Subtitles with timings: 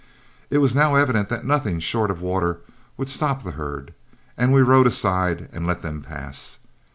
[0.49, 2.57] It was now evident that nothing short of water
[2.97, 3.93] would stop the herd,
[4.35, 6.57] and we rode aside and let them pass.